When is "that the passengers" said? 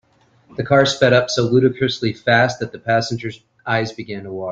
2.61-3.39